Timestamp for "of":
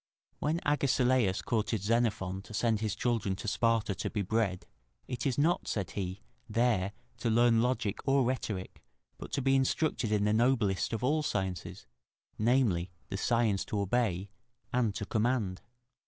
10.91-11.03